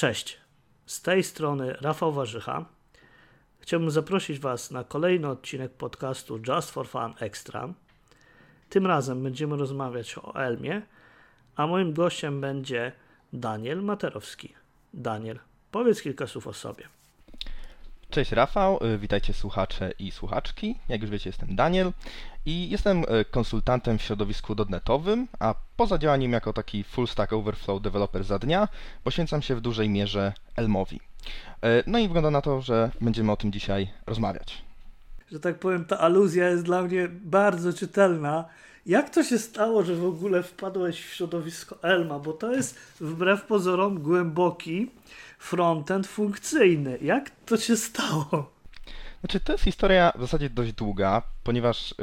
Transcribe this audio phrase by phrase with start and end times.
[0.00, 0.40] Cześć,
[0.86, 2.64] z tej strony Rafał Warzycha.
[3.58, 7.68] Chciałbym zaprosić Was na kolejny odcinek podcastu Just for Fun Extra.
[8.68, 10.82] Tym razem będziemy rozmawiać o Elmie,
[11.56, 12.92] a moim gościem będzie
[13.32, 14.54] Daniel Materowski.
[14.94, 15.38] Daniel,
[15.70, 16.88] powiedz kilka słów o sobie.
[18.10, 20.76] Cześć Rafał, y, witajcie słuchacze i słuchaczki.
[20.88, 21.92] Jak już wiecie, jestem Daniel
[22.46, 27.82] i jestem y, konsultantem w środowisku dotnetowym, a poza działaniem jako taki full stack overflow
[27.82, 28.68] developer za dnia
[29.04, 30.96] poświęcam się w dużej mierze Elmowi.
[30.96, 34.64] Y, no i wygląda na to, że będziemy o tym dzisiaj rozmawiać.
[35.32, 38.44] Że tak powiem, ta aluzja jest dla mnie bardzo czytelna.
[38.86, 42.18] Jak to się stało, że w ogóle wpadłeś w środowisko Elma?
[42.18, 44.90] Bo to jest wbrew pozorom głęboki
[45.40, 46.98] frontend funkcyjny.
[47.02, 48.52] Jak to się stało?
[49.20, 51.94] Znaczy, to jest historia w zasadzie dość długa, ponieważ y,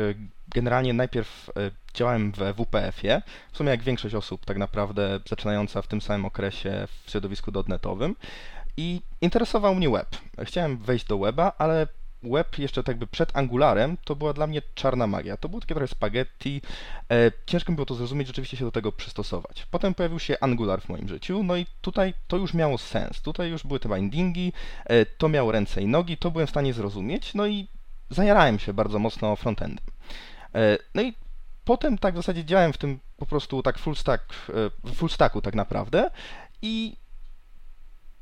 [0.49, 5.87] generalnie najpierw y, działałem w WPF-ie, w sumie jak większość osób tak naprawdę zaczynająca w
[5.87, 8.15] tym samym okresie w środowisku dotnetowym
[8.77, 10.07] i interesował mnie web.
[10.43, 11.87] Chciałem wejść do weba, ale
[12.23, 15.37] web jeszcze tak jakby przed Angularem to była dla mnie czarna magia.
[15.37, 16.61] To było takie trochę spaghetti.
[17.11, 19.67] E, ciężko mi było to zrozumieć, rzeczywiście się do tego przystosować.
[19.71, 23.21] Potem pojawił się Angular w moim życiu, no i tutaj to już miało sens.
[23.21, 24.53] Tutaj już były te bindingi,
[24.85, 27.67] e, to miało ręce i nogi, to byłem w stanie zrozumieć, no i
[28.09, 29.85] zajarałem się bardzo mocno frontendem.
[30.55, 31.13] E, no i
[31.65, 34.23] potem tak w zasadzie działałem w tym po prostu tak full stack,
[34.87, 36.11] e, full stacku tak naprawdę
[36.61, 36.95] i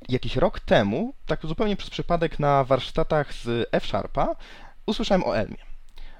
[0.09, 4.35] jakiś rok temu, tak zupełnie przez przypadek na warsztatach z F-Sharpa,
[4.85, 5.57] usłyszałem o Elmie.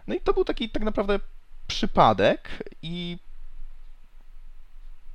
[0.07, 1.19] No i to był taki tak naprawdę
[1.67, 3.17] przypadek i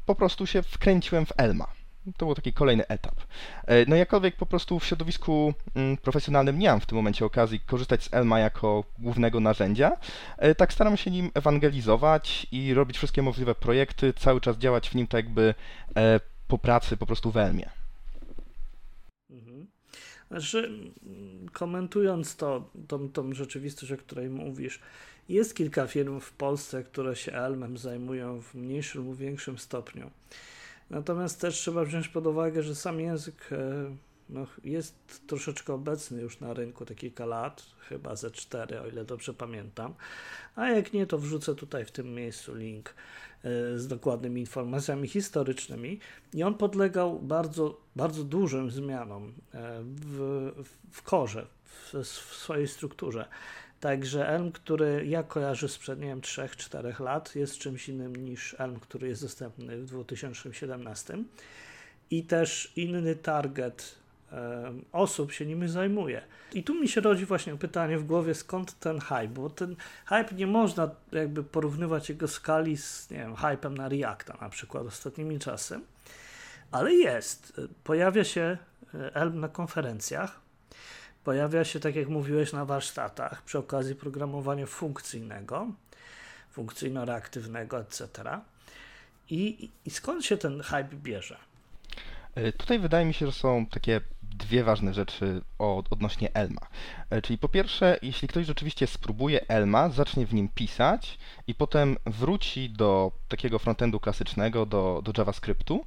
[0.07, 1.67] po prostu się wkręciłem w Elma.
[2.17, 3.15] To był taki kolejny etap.
[3.67, 7.61] E, no jakkolwiek po prostu w środowisku mm, profesjonalnym nie mam w tym momencie okazji
[7.61, 9.93] korzystać z Elma jako głównego narzędzia,
[10.39, 14.95] e, tak staram się nim ewangelizować i robić wszystkie możliwe projekty, cały czas działać w
[14.95, 15.55] nim tak jakby
[15.97, 17.80] e, po pracy po prostu w Elmie.
[20.31, 20.71] Znaczy,
[21.53, 24.81] komentując to, tą, tą rzeczywistość, o której mówisz,
[25.29, 30.11] jest kilka firm w Polsce, które się Elmem zajmują w mniejszym lub większym stopniu.
[30.91, 33.57] Natomiast też trzeba wziąć pod uwagę, że sam język e,
[34.33, 39.05] no, jest troszeczkę obecny już na rynku te kilka lat, chyba ze cztery, o ile
[39.05, 39.95] dobrze pamiętam.
[40.57, 42.95] A jak nie, to wrzucę tutaj w tym miejscu link
[43.45, 45.99] e, z dokładnymi informacjami historycznymi.
[46.35, 50.51] I on podlegał bardzo, bardzo dużym zmianom e, w,
[50.91, 53.29] w korze, w, w swojej strukturze.
[53.81, 58.81] Także Elm, który ja kojarzę sprzed, nie wiem, 3-4 lat, jest czymś innym niż Elm,
[58.81, 61.19] który jest dostępny w 2017.
[62.11, 64.00] I też inny target
[64.93, 66.23] osób się nimi zajmuje.
[66.53, 69.77] I tu mi się rodzi właśnie pytanie w głowie, skąd ten hype, bo ten
[70.07, 74.87] hype nie można jakby porównywać jego skali z, nie wiem, hypem na Reacta na przykład
[74.87, 75.81] ostatnimi czasy,
[76.71, 77.61] ale jest.
[77.85, 78.59] Pojawia się
[78.95, 80.41] e, Elm na konferencjach,
[81.25, 85.67] pojawia się, tak jak mówiłeś, na warsztatach przy okazji programowania funkcyjnego,
[86.57, 88.41] funkcyjno-reaktywnego, etc.
[89.31, 91.37] I, I skąd się ten hype bierze?
[92.35, 94.01] E, tutaj wydaje mi się, że są takie
[94.37, 96.61] dwie ważne rzeczy od, odnośnie Elma.
[97.11, 101.97] E, czyli po pierwsze, jeśli ktoś rzeczywiście spróbuje Elma, zacznie w nim pisać i potem
[102.07, 105.87] wróci do takiego frontendu klasycznego, do, do JavaScriptu,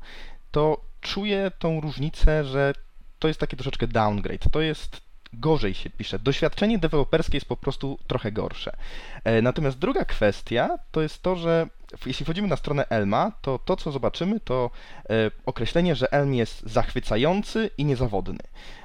[0.51, 2.73] to czuje tą różnicę, że
[3.19, 4.49] to jest taki troszeczkę downgrade.
[4.51, 5.01] To jest
[5.33, 6.19] gorzej się pisze.
[6.19, 8.75] Doświadczenie deweloperskie jest po prostu trochę gorsze.
[9.23, 11.67] E, natomiast druga kwestia to jest to, że
[12.05, 14.69] jeśli wchodzimy na stronę Elma, to to, co zobaczymy, to
[15.09, 18.39] e, określenie, że Elm jest zachwycający i niezawodny.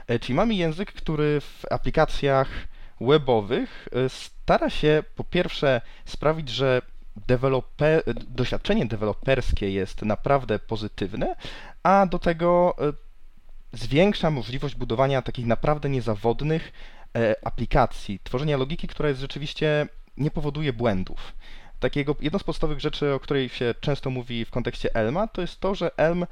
[0.06, 2.48] E, czyli mamy język, który w aplikacjach
[3.00, 6.82] webowych stara się po pierwsze sprawić, że
[8.28, 11.36] doświadczenie deweloperskie jest naprawdę pozytywne,
[11.82, 12.76] a do tego
[13.72, 16.72] zwiększa możliwość budowania takich naprawdę niezawodnych
[17.16, 21.32] e, aplikacji, tworzenia logiki, która jest rzeczywiście nie powoduje błędów.
[21.80, 25.60] Takiego, jedną z podstawowych rzeczy, o której się często mówi w kontekście Elma, to jest
[25.60, 26.26] to, że Elm e,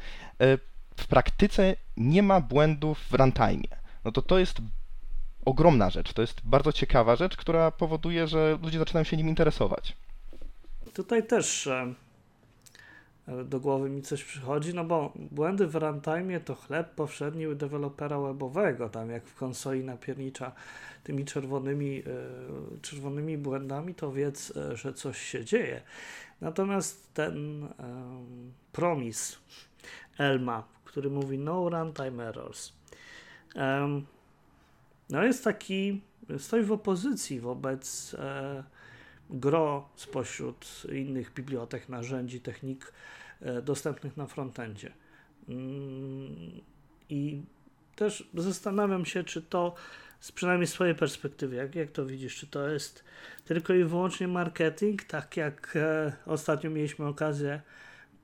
[0.96, 3.76] w praktyce nie ma błędów w runtime.
[4.04, 4.58] No to to jest
[5.44, 9.96] ogromna rzecz, to jest bardzo ciekawa rzecz, która powoduje, że ludzie zaczynają się nim interesować.
[10.94, 11.94] Tutaj też e,
[13.44, 18.20] do głowy mi coś przychodzi, no bo błędy w runtime to chleb powszedni u dewelopera
[18.20, 20.52] webowego, tam jak w konsoli napiernicza
[21.04, 25.82] tymi czerwonymi, e, czerwonymi błędami, to wiedz, e, że coś się dzieje.
[26.40, 27.68] Natomiast ten
[28.72, 29.38] promis
[30.18, 32.72] Elma, który mówi no runtime errors,
[35.10, 36.00] no jest taki,
[36.38, 38.64] stoi w opozycji wobec e,
[39.30, 42.92] gro spośród innych bibliotek, narzędzi, technik
[43.40, 44.92] e, dostępnych na frontendzie.
[45.48, 46.60] Mm,
[47.08, 47.42] I
[47.96, 49.74] też zastanawiam się, czy to
[50.20, 53.04] z przynajmniej swojej perspektywy, jak, jak to widzisz, czy to jest
[53.44, 57.60] tylko i wyłącznie marketing, tak jak e, ostatnio mieliśmy okazję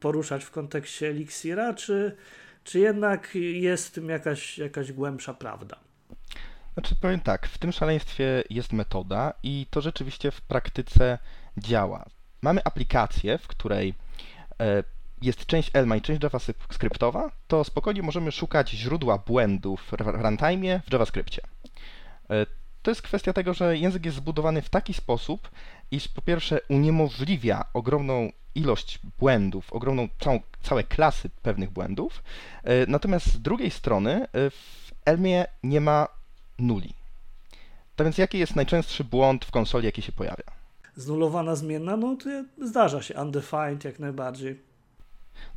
[0.00, 2.16] poruszać w kontekście Elixira, czy,
[2.64, 5.80] czy jednak jest w tym jakaś, jakaś głębsza prawda?
[6.74, 11.18] Znaczy powiem tak, w tym szaleństwie jest metoda i to rzeczywiście w praktyce
[11.56, 12.04] działa.
[12.42, 13.94] Mamy aplikację, w której
[14.60, 14.84] e,
[15.22, 20.92] jest część Elma i część JavaScriptowa, to spokojnie możemy szukać źródła błędów w runtime w
[20.92, 21.42] JavaScriptie.
[22.30, 22.46] E,
[22.82, 25.50] to jest kwestia tego, że język jest zbudowany w taki sposób,
[25.90, 32.22] iż po pierwsze uniemożliwia ogromną ilość błędów, ogromną całą, całe klasy pewnych błędów,
[32.64, 36.21] e, natomiast z drugiej strony w Elmie nie ma
[36.58, 36.94] nuli.
[37.96, 40.44] To więc jaki jest najczęstszy błąd w konsoli, jaki się pojawia?
[40.96, 42.28] Znulowana zmienna, no to
[42.66, 44.72] zdarza się, undefined jak najbardziej.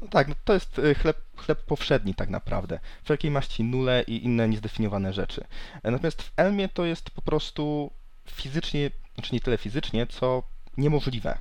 [0.02, 2.80] No tak, no to jest y, chleb, chleb powszedni tak naprawdę.
[3.04, 5.46] Wszelkiej maści nule i inne niezdefiniowane rzeczy.
[5.84, 7.92] E, natomiast w Elmie to jest po prostu
[8.28, 10.44] fizycznie, znaczy nie tyle fizycznie, co
[10.78, 11.38] niemożliwe.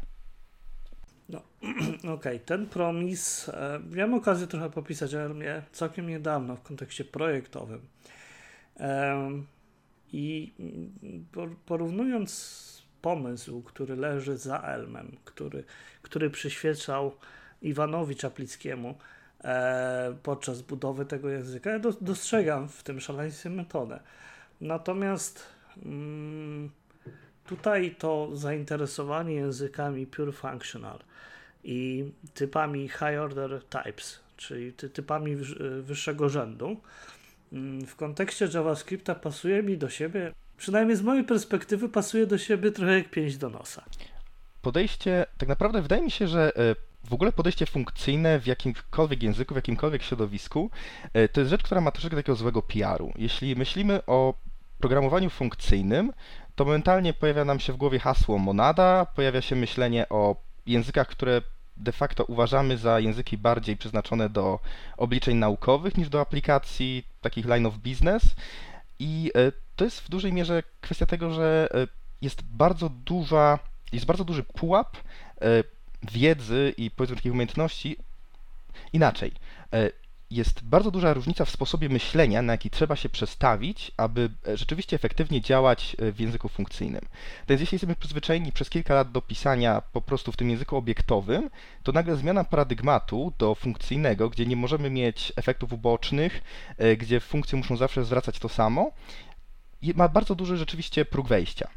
[1.29, 1.43] No,
[1.99, 2.39] okej, okay.
[2.39, 7.81] ten promis, e, miałem okazję trochę popisać o Elmie całkiem niedawno w kontekście projektowym.
[10.13, 10.53] I
[11.67, 12.65] porównując
[13.03, 15.65] pomysł, który leży za Elmem, który,
[16.03, 17.13] który przyświecał
[17.63, 18.95] Iwanowi Czaplickiemu
[19.45, 21.71] e, podczas budowy tego języka.
[21.71, 24.01] Ja dostrzegam w tym szaleństwie metodę.
[24.61, 25.47] Natomiast
[25.85, 26.71] mm,
[27.47, 30.99] tutaj to zainteresowanie językami pure functional
[31.65, 35.37] i typami high order types, czyli ty, typami
[35.83, 36.77] wyższego rzędu,
[37.87, 42.99] w kontekście JavaScripta pasuje mi do siebie, przynajmniej z mojej perspektywy, pasuje do siebie trochę
[42.99, 43.85] jak pięść do nosa.
[44.63, 46.75] Podejście, tak naprawdę wydaje mi się, że e,
[47.05, 50.71] w ogóle podejście funkcyjne w jakimkolwiek języku, w jakimkolwiek środowisku,
[51.13, 53.13] e, to jest rzecz, która ma troszeczkę takiego złego PR-u.
[53.17, 54.35] Jeśli myślimy o
[54.79, 56.13] programowaniu funkcyjnym,
[56.55, 60.37] to momentalnie pojawia nam się w głowie hasło monada, pojawia się myślenie o
[60.67, 61.43] językach, które
[61.77, 64.61] de facto uważamy za języki bardziej przeznaczone do
[64.97, 68.23] obliczeń naukowych niż do aplikacji takich line of business.
[68.99, 71.87] I e, to jest w dużej mierze kwestia tego, że e,
[72.23, 73.59] jest bardzo duża,
[73.93, 74.97] jest bardzo duży pułap
[76.13, 77.97] wiedzy i powiedzmy takich umiejętności
[78.93, 79.33] inaczej.
[80.31, 84.57] E, jest bardzo duża różnica w sposobie myślenia, na jaki trzeba się przestawić, aby e,
[84.57, 87.01] rzeczywiście efektywnie działać e, w języku funkcyjnym.
[87.49, 91.51] Więc jeśli jesteśmy przyzwyczajeni przez kilka lat do pisania po prostu w tym języku obiektowym,
[91.83, 96.43] to nagle zmiana paradygmatu do funkcyjnego, gdzie nie możemy mieć efektów ubocznych,
[96.99, 98.91] gdzie funkcje muszą zawsze zwracać to samo,
[99.95, 101.69] ma bardzo duży rzeczywiście próg wejścia.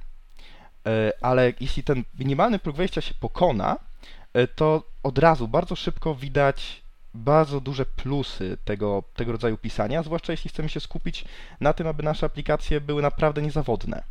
[1.21, 3.77] Ale jeśli ten minimalny próg wejścia się pokona,
[4.37, 6.81] E, to od razu bardzo szybko widać
[7.17, 11.25] bardzo duże plusy tego, tego rodzaju pisania, zwłaszcza jeśli chcemy się skupić
[11.61, 14.03] na tym, aby nasze aplikacje były naprawdę niezawodne.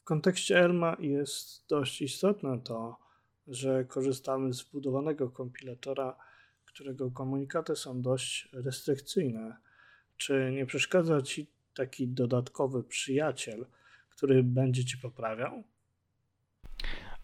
[0.00, 2.98] W kontekście Elma jest dość istotne to,
[3.48, 6.16] że korzystamy z wbudowanego kompilatora,
[6.64, 9.56] którego komunikaty są dość restrykcyjne.
[10.16, 13.66] Czy nie przeszkadza Ci taki dodatkowy przyjaciel,
[14.10, 15.62] który będzie Ci poprawiał?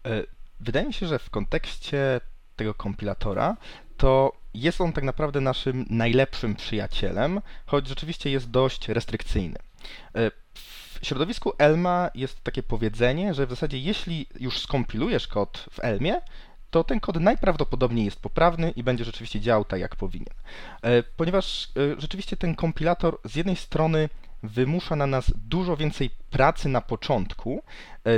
[0.05, 0.23] E,
[0.59, 2.21] Wydaje mi się, że w kontekście
[2.55, 3.57] tego kompilatora
[3.97, 4.31] to
[4.61, 9.59] jest on tak naprawdę naszym najlepszym przyjacielem, choć rzeczywiście jest dość restrykcyjny.
[10.15, 15.79] E, w środowisku Elma jest takie powiedzenie, że w zasadzie jeśli już skompilujesz kod w
[15.79, 16.21] Elmie,
[16.69, 20.33] to ten kod najprawdopodobniej jest poprawny i będzie rzeczywiście działał tak, jak powinien.
[20.81, 24.09] E, ponieważ e, rzeczywiście ten kompilator z jednej strony
[24.43, 27.63] wymusza na nas dużo więcej pracy na początku,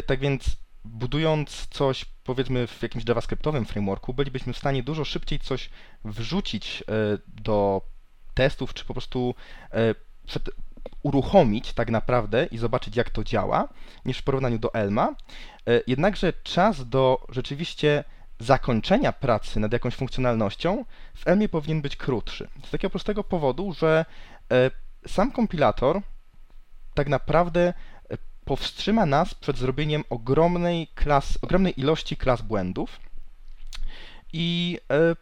[0.05, 5.69] tak więc budując coś, powiedzmy, w jakimś JavaScriptowym frameworku, bylibyśmy w stanie dużo szybciej coś
[6.05, 6.83] wrzucić e,
[7.27, 7.81] do
[8.33, 9.35] testów, czy po prostu
[9.73, 9.95] e,
[11.03, 13.67] uruchomić tak naprawdę i zobaczyć, jak to działa,
[14.05, 15.15] niż w porównaniu do Elma.
[15.67, 18.03] E, jednakże czas do rzeczywiście
[18.39, 22.47] zakończenia pracy nad jakąś funkcjonalnością w Elmie powinien być krótszy.
[22.65, 24.05] Z takiego prostego powodu, że
[25.07, 26.01] sam kompilator
[26.93, 27.73] tak naprawdę
[28.49, 32.99] powstrzyma nas przed zrobieniem ogromnej, klas, ogromnej ilości klas błędów
[34.33, 35.15] i e,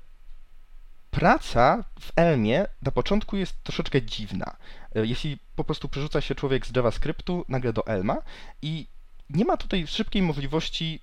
[1.11, 4.57] praca w Elmie na początku jest troszeczkę dziwna.
[4.95, 8.17] E, jeśli po prostu przerzuca się człowiek z JavaScriptu nagle do Elma
[8.61, 8.87] i
[9.29, 10.99] nie ma tutaj szybkiej możliwości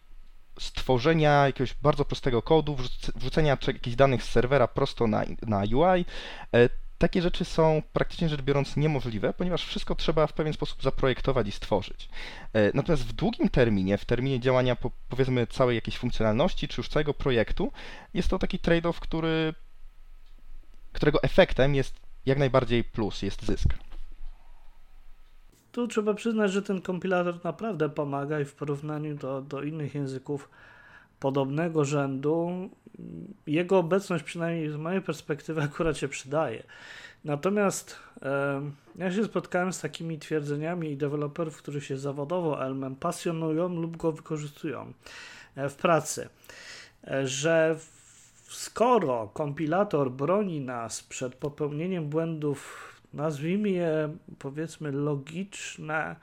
[0.61, 2.77] stworzenia jakiegoś bardzo prostego kodu,
[3.17, 6.05] wrzucenia jakichś danych z serwera prosto na, na UI.
[6.99, 11.53] Takie rzeczy są praktycznie rzecz biorąc niemożliwe, ponieważ wszystko trzeba w pewien sposób zaprojektować i
[11.53, 12.09] stworzyć.
[12.53, 16.89] E, natomiast w długim terminie, w terminie działania po, powiedzmy całej jakiejś funkcjonalności, czy już
[16.89, 17.73] całego projektu,
[18.15, 19.55] jest to taki trade-off, który,
[20.93, 21.95] którego efektem jest
[22.27, 23.75] jak najbardziej plus, jest zysk.
[25.73, 30.49] Tu trzeba przyznać, że ten kompilator naprawdę pomaga i w porównaniu do, do innych języków
[31.25, 32.71] podobnego rzędu,
[33.47, 36.63] jego obecność przynajmniej z mojej perspektywy akurat się przydaje.
[37.25, 37.97] Natomiast
[38.97, 44.93] ja się spotkałem z takimi twierdzeniami deweloperów, którzy się zawodowo Elmem pasjonują lub go wykorzystują
[45.57, 46.29] e, w pracy,
[47.07, 47.77] e, że
[48.49, 56.17] skoro kompilator broni nas przed popełnieniem błędów, nazwijmy je powiedzmy logiczne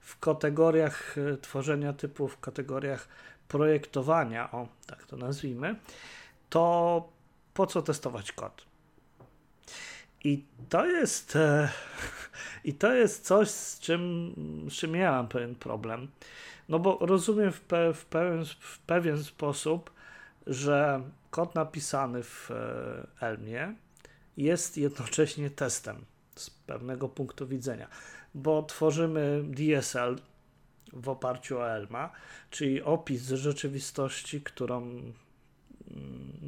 [0.00, 3.08] w kategoriach e, tworzenia typu, w kategoriach
[3.52, 5.76] projektowania, o tak to nazwijmy,
[6.50, 7.08] to
[7.54, 8.66] po co testować kod?
[10.24, 11.68] I to jest e,
[12.64, 14.34] i to jest coś, z czym,
[14.70, 14.92] z czym
[15.28, 16.08] pewien problem.
[16.68, 19.90] No bo rozumiem w, pe, w, pewien, w pewien sposób,
[20.46, 23.74] że kod napisany w e, Elmie
[24.36, 26.04] jest jednocześnie testem
[26.36, 27.88] z pewnego punktu widzenia,
[28.34, 30.16] bo tworzymy DSL
[30.92, 32.10] w oparciu o Elma,
[32.50, 35.12] czyli opis rzeczywistości, którą, mm,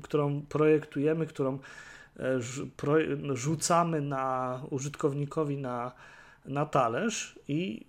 [0.02, 1.58] którą projektujemy, którą
[2.18, 2.40] e,
[3.34, 5.92] rzucamy na użytkownikowi na,
[6.44, 7.86] na talerz i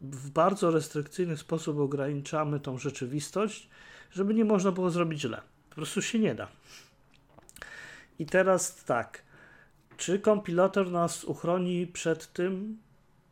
[0.00, 3.68] w bardzo restrykcyjny sposób ograniczamy tą rzeczywistość,
[4.12, 5.40] żeby nie można było zrobić źle.
[5.68, 6.48] Po prostu się nie da.
[8.18, 9.22] I teraz tak.
[9.96, 12.78] Czy kompilator nas uchroni przed tym,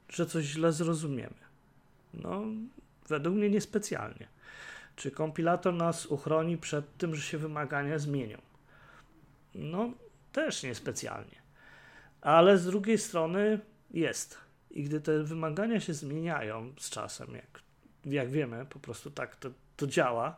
[0.08, 1.49] że coś źle zrozumiemy?
[2.14, 2.42] No,
[3.08, 4.28] według mnie niespecjalnie.
[4.96, 8.38] Czy kompilator nas uchroni przed tym, że się wymagania zmienią?
[9.54, 9.90] No,
[10.32, 11.42] też niespecjalnie.
[12.20, 14.38] Ale z drugiej strony jest.
[14.70, 17.62] I gdy te wymagania się zmieniają z czasem, jak,
[18.04, 20.36] jak wiemy, po prostu tak to, to działa,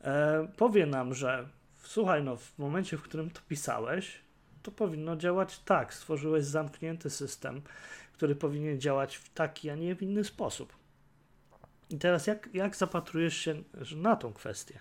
[0.00, 1.48] e, powie nam, że
[1.82, 4.18] słuchaj, no w momencie, w którym to pisałeś,
[4.62, 5.94] to powinno działać tak.
[5.94, 7.62] Stworzyłeś zamknięty system,
[8.12, 10.83] który powinien działać w taki, a nie w inny sposób.
[11.90, 13.62] I teraz jak, jak zapatrujesz się
[13.96, 14.80] na tą kwestię?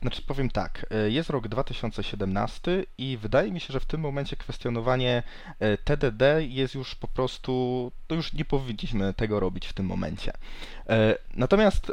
[0.00, 4.36] Znaczy powiem tak, e, jest rok 2017 i wydaje mi się, że w tym momencie
[4.36, 5.22] kwestionowanie
[5.58, 10.32] e, TDD jest już po prostu, to już nie powinniśmy tego robić w tym momencie.
[10.88, 11.92] E, natomiast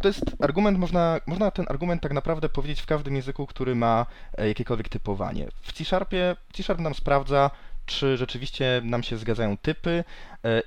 [0.00, 4.06] to jest argument, można, można ten argument tak naprawdę powiedzieć w każdym języku, który ma
[4.38, 5.48] jakiekolwiek typowanie.
[5.62, 7.50] W C-Sharpie, C-Sharp nam sprawdza,
[7.86, 10.04] czy rzeczywiście nam się zgadzają typy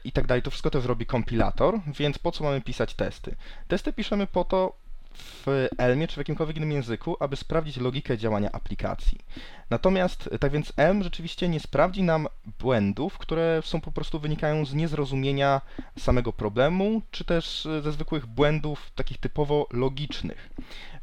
[0.03, 0.41] i tak dalej.
[0.41, 3.35] To wszystko też robi kompilator, więc po co mamy pisać testy?
[3.67, 4.73] Testy piszemy po to,
[5.45, 9.17] w Elmie czy w jakimkolwiek innym języku, aby sprawdzić logikę działania aplikacji.
[9.69, 12.27] Natomiast, tak więc Elm rzeczywiście nie sprawdzi nam
[12.59, 15.61] błędów, które są po prostu wynikają z niezrozumienia
[15.99, 20.49] samego problemu, czy też ze zwykłych błędów takich typowo logicznych.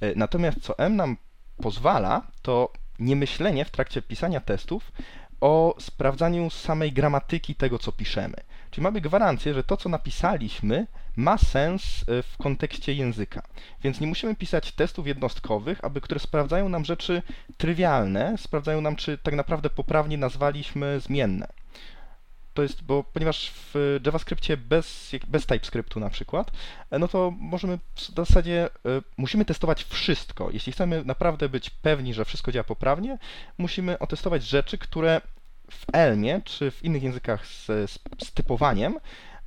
[0.00, 1.16] E, natomiast co M nam
[1.56, 4.92] pozwala, to niemyślenie w trakcie pisania testów
[5.40, 8.36] o sprawdzaniu samej gramatyki tego, co piszemy.
[8.70, 13.42] Czyli mamy gwarancję, że to, co napisaliśmy, ma sens e, w kontekście języka.
[13.82, 17.22] Więc nie musimy pisać testów jednostkowych, aby które sprawdzają nam rzeczy
[17.56, 21.48] trywialne, sprawdzają nam, czy tak naprawdę poprawnie nazwaliśmy zmienne.
[22.56, 26.50] To jest, bo ponieważ w JavaScriptie bez, bez TypeScriptu na przykład,
[26.90, 30.50] e, no to możemy w zasadzie, y, musimy testować wszystko.
[30.50, 33.18] Jeśli chcemy naprawdę być pewni, że wszystko działa poprawnie,
[33.58, 35.20] musimy otestować rzeczy, które
[35.70, 38.98] w Elmie czy w innych językach z, z, z typowaniem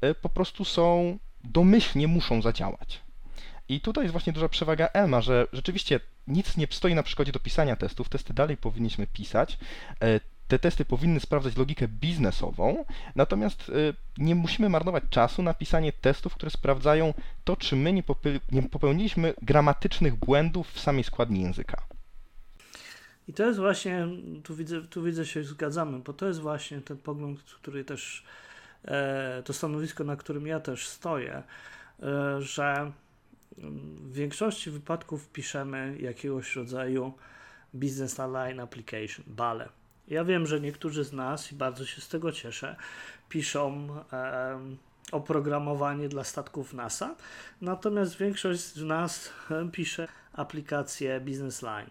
[0.06, 3.02] y, po prostu są domyślnie muszą zadziałać.
[3.70, 7.40] I tutaj jest właśnie duża przewaga Elma, że rzeczywiście nic nie stoi na przykładzie do
[7.40, 9.58] pisania testów, testy dalej powinniśmy pisać.
[10.50, 13.74] Te testy powinny sprawdzać logikę biznesową, natomiast e,
[14.18, 17.14] nie musimy marnować czasu na pisanie testów, które sprawdzają
[17.44, 17.94] to, czy my
[18.52, 21.82] nie, popełniliśmy gramatycznych błędów w samej składni języka.
[23.28, 24.08] I to jest właśnie,
[24.44, 28.24] tu widzę, tu widzę się zgadzamy, bo to jest właśnie ten pogląd, który też
[28.86, 31.44] E, to stanowisko, na którym ja też stoję,
[32.04, 32.92] e, że
[33.58, 37.14] w większości wypadków piszemy jakiegoś rodzaju
[37.74, 39.70] Business Align Application, BALE.
[40.10, 42.76] Ja wiem, że niektórzy z nas, i bardzo się z tego cieszę,
[43.30, 44.60] piszą e,
[45.12, 47.16] oprogramowanie dla statków NASA,
[47.62, 49.34] natomiast większość z nas
[49.72, 51.90] pisze aplikacje Business Line,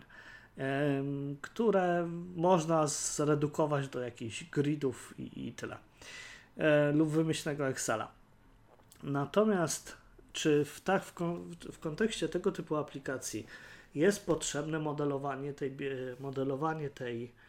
[0.58, 1.02] e,
[1.40, 5.76] które można zredukować do jakichś gridów i, i tyle
[6.56, 8.08] e, lub wymyślnego Excela.
[9.02, 9.96] Natomiast
[10.32, 11.12] czy w, tak, w,
[11.72, 13.46] w kontekście tego typu aplikacji
[13.94, 15.76] jest potrzebne modelowanie tej,
[16.20, 17.47] modelowanie tej, e,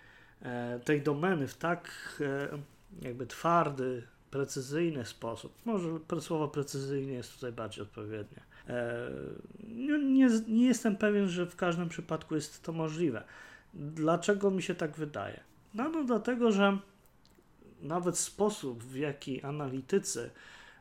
[0.85, 1.91] tej domeny w tak
[2.21, 2.57] e,
[3.01, 5.53] jakby twardy, precyzyjny sposób.
[5.65, 8.41] Może słowo precyzyjnie jest tutaj bardziej odpowiednie.
[8.67, 9.09] E,
[9.67, 13.23] nie, nie, nie jestem pewien, że w każdym przypadku jest to możliwe.
[13.73, 15.39] Dlaczego mi się tak wydaje?
[15.73, 16.77] No, no dlatego, że
[17.81, 20.29] nawet sposób, w jaki analitycy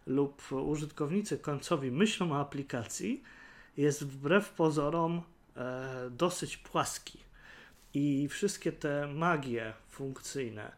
[0.07, 3.23] lub użytkownicy końcowi myślą o aplikacji,
[3.77, 5.23] jest wbrew pozorom
[5.57, 7.28] e, dosyć płaski.
[7.99, 10.73] I wszystkie te magie funkcyjne,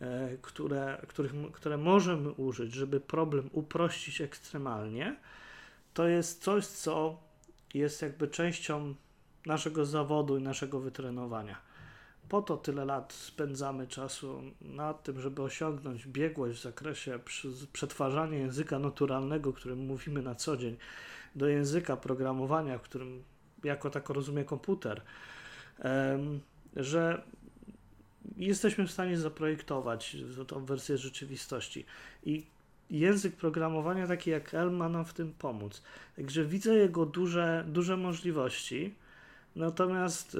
[0.00, 5.16] e, które, których, które możemy użyć, żeby problem uprościć ekstremalnie,
[5.94, 7.20] to jest coś, co
[7.74, 8.94] jest jakby częścią
[9.46, 11.56] naszego zawodu i naszego wytrenowania.
[12.28, 17.18] Po to tyle lat spędzamy czasu nad tym, żeby osiągnąć biegłość w zakresie
[17.72, 20.76] przetwarzania języka naturalnego, którym mówimy na co dzień,
[21.34, 23.22] do języka programowania, w którym
[23.64, 25.02] jako tako rozumie komputer,
[26.76, 27.22] że
[28.36, 31.84] jesteśmy w stanie zaprojektować tą wersję rzeczywistości.
[32.24, 32.46] I
[32.90, 35.82] język programowania taki jak L ma nam w tym pomóc.
[36.16, 38.94] Także widzę jego duże, duże możliwości,
[39.56, 40.38] natomiast y,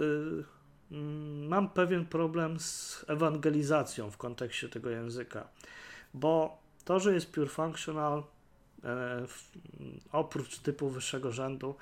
[0.92, 5.48] mm, mam pewien problem z ewangelizacją w kontekście tego języka,
[6.14, 8.22] bo to, że jest pure functional,
[8.84, 9.26] e,
[10.12, 11.74] oprócz typu wyższego rzędu,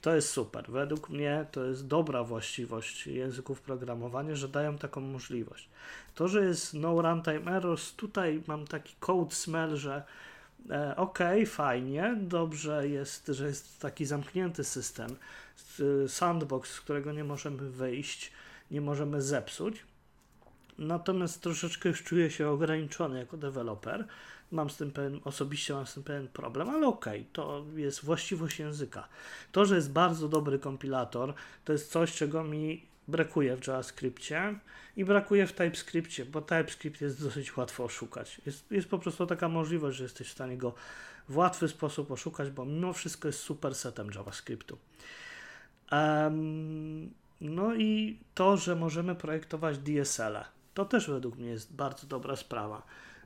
[0.00, 0.64] to jest super.
[0.68, 5.68] Według mnie to jest dobra właściwość języków programowania, że dają taką możliwość.
[6.14, 10.02] To, że jest no runtime errors, tutaj mam taki code smell, że
[10.70, 15.16] e, ok, fajnie, dobrze jest, że jest taki zamknięty system,
[16.08, 18.32] sandbox, z którego nie możemy wyjść,
[18.70, 19.87] nie możemy zepsuć.
[20.78, 24.06] Natomiast troszeczkę już czuję się ograniczony jako deweloper,
[24.52, 28.04] mam z tym pewien, osobiście mam z tym pewien problem, ale okej, okay, to jest
[28.04, 29.08] właściwość języka.
[29.52, 34.58] To, że jest bardzo dobry kompilator, to jest coś, czego mi brakuje w JavaScriptie
[34.96, 38.40] i brakuje w TypeScriptie, bo TypeScript jest dosyć łatwo oszukać.
[38.46, 40.74] Jest, jest po prostu taka możliwość, że jesteś w stanie go
[41.28, 44.78] w łatwy sposób oszukać, bo mimo wszystko jest super setem JavaScriptu.
[45.92, 52.36] Um, no i to, że możemy projektować DSL-e, to też według mnie jest bardzo dobra
[52.36, 52.82] sprawa,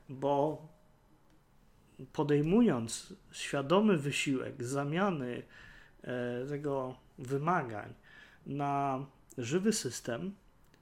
[0.09, 0.68] bo
[2.12, 5.43] podejmując świadomy wysiłek zamiany
[6.02, 7.95] e, tego wymagań
[8.47, 9.06] na
[9.38, 10.34] żywy system,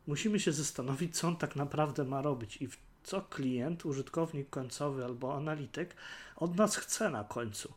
[0.06, 2.68] musimy się zastanowić, co on tak naprawdę ma robić i
[3.02, 5.96] co klient, użytkownik końcowy albo analityk
[6.36, 7.72] od nas chce na końcu.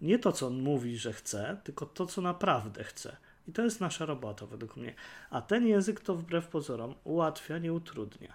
[0.00, 3.16] Nie to, co on mówi, że chce, tylko to, co naprawdę chce.
[3.48, 4.94] I to jest nasza robota według mnie.
[5.30, 8.32] A ten język to wbrew pozorom ułatwia, nie utrudnia.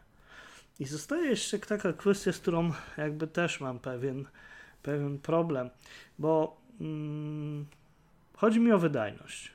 [0.80, 4.26] I zostaje jeszcze taka kwestia, z którą jakby też mam pewien
[4.84, 5.69] pewien problem,
[6.19, 7.65] bo mm,
[8.38, 9.52] chodzi mi o wydajność.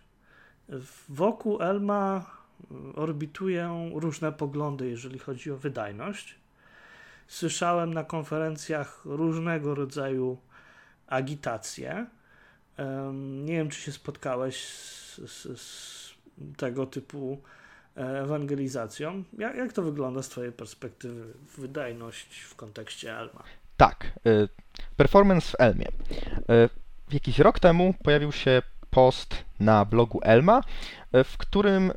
[1.09, 2.31] Wokół Elma
[2.71, 6.35] mm, orbitują różne poglądy, jeżeli chodzi o wydajność.
[7.27, 10.39] Słyszałem na konferencjach różnego rodzaju
[11.07, 12.07] agitacje.
[13.23, 16.15] Nie wiem, czy się spotkałeś z, z, z
[16.57, 17.43] tego typu
[17.97, 19.25] e, ewangelizacją.
[19.39, 23.43] Jak, jak to wygląda z Twojej perspektywy, wydajność w kontekście Elma?
[23.77, 24.13] Tak.
[24.27, 24.49] Y,
[24.97, 25.89] performance w Elmie.
[25.89, 26.69] Y,
[27.13, 30.61] jakiś rok temu pojawił się post na blogu Elma,
[31.25, 31.93] w którym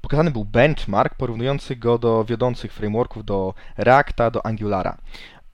[0.00, 4.98] pokazany był benchmark porównujący go do wiodących frameworków, do Reacta, do Angulara.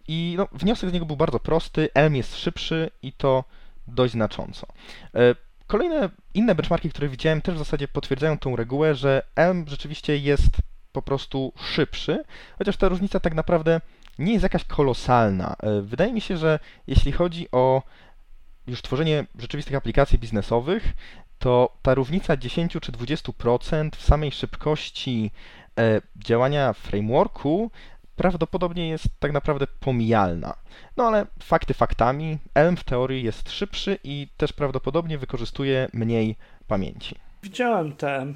[0.08, 1.88] I no, wniosek z niego był bardzo prosty.
[1.94, 3.44] Elm jest szybszy i to
[3.86, 4.66] dość znacząco.
[5.66, 10.50] Kolejne inne benchmarki, które widziałem, też w zasadzie potwierdzają tą regułę, że Elm rzeczywiście jest
[10.92, 12.24] po prostu szybszy,
[12.58, 13.80] chociaż ta różnica tak naprawdę
[14.18, 15.56] nie jest jakaś kolosalna.
[15.62, 17.82] E, wydaje mi się, że jeśli chodzi o
[18.66, 20.92] już tworzenie rzeczywistych aplikacji biznesowych,
[21.38, 25.30] to ta różnica 10 czy 20% w samej szybkości
[25.78, 27.70] e, działania frameworku
[28.16, 30.54] prawdopodobnie jest tak naprawdę pomijalna.
[30.96, 36.36] No ale fakty faktami, Elm w teorii jest szybszy i też prawdopodobnie wykorzystuje mniej
[36.68, 37.14] pamięci.
[37.42, 38.34] Widziałem te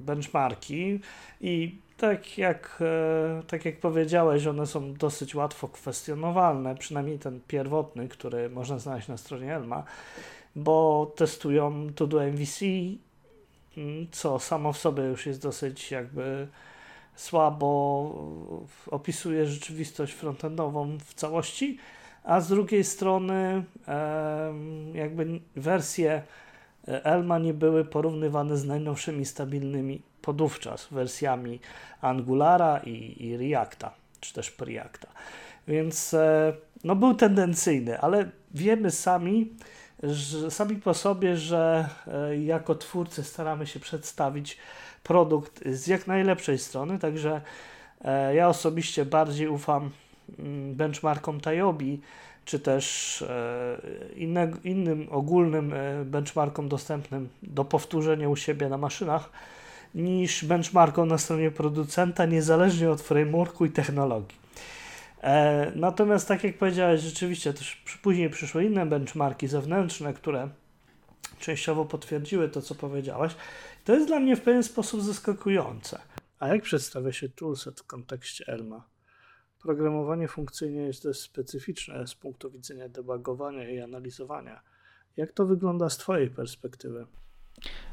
[0.00, 1.00] benchmarki
[1.40, 8.08] i tak jak, e, tak jak powiedziałeś, one są dosyć łatwo kwestionowalne, przynajmniej ten pierwotny,
[8.08, 9.84] który można znaleźć na stronie Elma,
[10.56, 12.64] bo testują to do MVC,
[13.76, 16.48] mm, co samo w sobie już jest dosyć jakby
[17.16, 18.24] słabo
[18.90, 21.78] opisuje rzeczywistość frontendową w całości,
[22.24, 23.64] a z drugiej strony
[24.94, 26.22] jakby wersje
[26.86, 31.60] Elma nie były porównywane z najnowszymi stabilnymi podówczas wersjami
[32.00, 35.08] Angulara i, i Reacta, czy też Preacta.
[35.68, 36.52] Więc e,
[36.84, 39.52] no, był tendencyjny, ale wiemy sami,
[40.02, 44.58] że, sami po sobie, że e, jako twórcy staramy się przedstawić
[45.04, 47.40] produkt z jak najlepszej strony, także
[48.04, 49.90] e, ja osobiście bardziej ufam
[50.38, 52.00] mm, benchmarkom Tayobi,
[52.44, 53.24] czy też
[54.16, 59.30] inne, innym ogólnym benchmarkom dostępnym do powtórzenia u siebie na maszynach,
[59.94, 64.38] niż benchmarką na stronie producenta, niezależnie od frameworku i technologii.
[65.22, 70.48] E, natomiast tak jak powiedziałeś, rzeczywiście też później przyszły inne benchmarki zewnętrzne, które
[71.38, 73.34] częściowo potwierdziły to, co powiedziałeś.
[73.84, 76.00] To jest dla mnie w pewien sposób zaskakujące.
[76.38, 78.88] A jak przedstawia się toolset w kontekście Elma?
[79.62, 84.60] Programowanie funkcyjnie jest dość specyficzne z punktu widzenia debugowania i analizowania.
[85.16, 87.06] Jak to wygląda z Twojej perspektywy?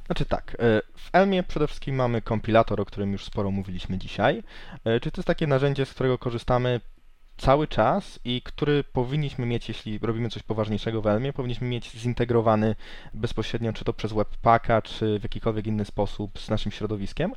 [0.06, 4.44] Znaczy tak, e, w Elmie przede wszystkim mamy kompilator, o którym już sporo mówiliśmy dzisiaj.
[4.86, 6.82] E, Czy to jest takie narzędzie, z którego korzystamy
[7.42, 12.76] cały czas i który powinniśmy mieć, jeśli robimy coś poważniejszego w Elmie, powinniśmy mieć zintegrowany
[13.14, 17.34] bezpośrednio, czy to przez Webpacka, czy w jakikolwiek inny sposób z naszym środowiskiem.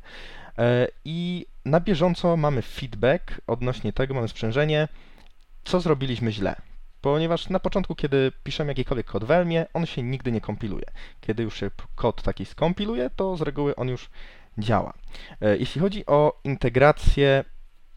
[0.57, 4.87] E, I na bieżąco mamy feedback odnośnie tego, mamy sprzężenie,
[5.63, 6.55] co zrobiliśmy źle.
[7.01, 10.85] Ponieważ na początku, kiedy piszemy jakikolwiek kod w Elmie, on się nigdy nie kompiluje.
[11.21, 14.09] Kiedy już się kod taki skompiluje, to z reguły on już
[14.57, 14.93] działa.
[15.41, 17.43] E, jeśli chodzi o integrację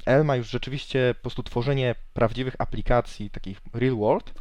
[0.09, 4.35] Elma, już rzeczywiście po prostu tworzenie prawdziwych aplikacji, takich real world,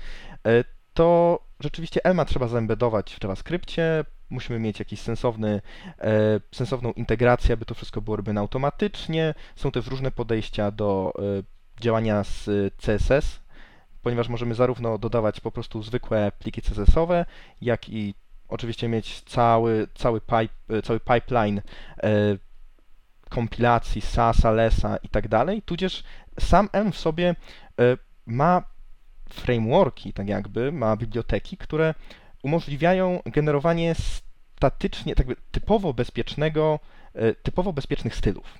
[0.48, 5.62] e, to rzeczywiście Elma trzeba zaembedować w JavaScriptie, musimy mieć jakiś sensowny,
[6.02, 9.34] e, sensowną integrację, aby to wszystko było robione automatycznie.
[9.56, 11.22] Są też różne podejścia do e,
[11.82, 13.40] działania z CSS,
[14.02, 17.26] ponieważ możemy zarówno dodawać po prostu zwykłe pliki CSS-owe,
[17.62, 18.14] jak i
[18.48, 21.62] oczywiście mieć cały, cały, pipe, cały pipeline
[22.04, 22.38] e,
[23.30, 26.04] kompilacji SASA, LESA i tak dalej, tudzież
[26.40, 27.36] sam Elm w sobie
[27.80, 28.64] e, ma
[29.30, 31.94] frameworki, tak jakby, ma biblioteki, które
[32.44, 36.80] umożliwiają generowanie statycznie, tak jakby typowo bezpiecznego,
[37.14, 38.58] e, typowo bezpiecznych stylów.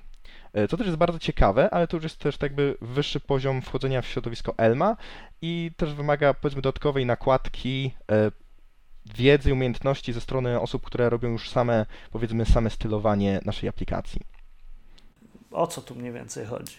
[0.70, 4.02] Co też jest bardzo ciekawe, ale to już jest też tak jakby wyższy poziom wchodzenia
[4.02, 4.96] w środowisko Elma
[5.42, 7.94] i też wymaga powiedzmy dodatkowej nakładki
[9.14, 14.37] wiedzy i umiejętności ze strony osób, które robią już same, powiedzmy, same stylowanie naszej aplikacji.
[15.50, 16.76] O co tu mniej więcej chodzi?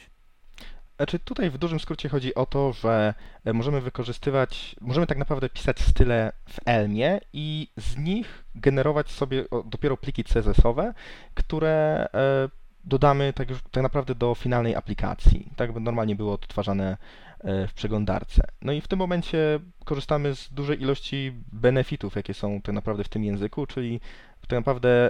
[1.00, 3.14] Znaczy tutaj w dużym skrócie chodzi o to, że
[3.46, 9.46] e, możemy wykorzystywać, możemy tak naprawdę pisać style w Elmie i z nich generować sobie
[9.66, 10.94] dopiero pliki CSS-owe,
[11.34, 12.50] które e,
[12.84, 16.98] dodamy tak, już, tak naprawdę do finalnej aplikacji, tak by normalnie było odtwarzane
[17.40, 18.48] e, w przeglądarce.
[18.62, 23.10] No i w tym momencie korzystamy z dużej ilości benefitów, jakie są tak naprawdę w
[23.10, 24.00] tym języku, czyli
[24.42, 25.10] tak naprawdę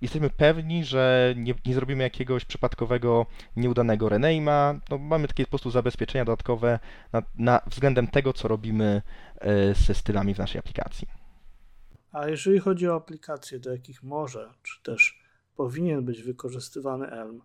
[0.00, 4.80] jesteśmy pewni, że nie, nie zrobimy jakiegoś przypadkowego, nieudanego rename'a.
[4.90, 6.78] No, mamy takie po prostu zabezpieczenia dodatkowe
[7.12, 9.02] na, na względem tego, co robimy
[9.40, 11.08] e, ze stylami w naszej aplikacji.
[12.12, 15.22] A jeżeli chodzi o aplikacje, do jakich może, czy też
[15.56, 17.42] powinien być wykorzystywany Elm,